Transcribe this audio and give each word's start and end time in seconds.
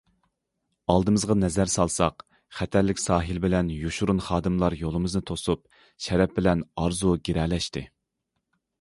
ئالدىمىزغا 0.93 1.35
نەزەر 1.41 1.69
سالساق، 1.73 2.23
خەتەرلىك 2.61 3.03
ساھىل 3.03 3.41
بىلەن 3.45 3.71
يوشۇرۇن 3.75 4.25
خادىلار 4.31 4.79
يولىمىزنى 4.83 5.25
توسۇپ، 5.31 5.65
شەرەپ 6.09 6.37
بىلەن 6.41 6.69
ئارزۇ 6.73 7.17
گىرەلەشتى. 7.31 7.89